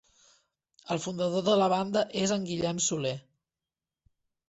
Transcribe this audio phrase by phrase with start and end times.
[0.95, 3.17] El fundador de la banda és en Guillem Soler.